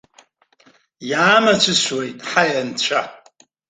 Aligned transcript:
Иаамацәысуеит, 1.11 2.17
ҳаи, 2.29 2.51
анцәа! 2.61 3.01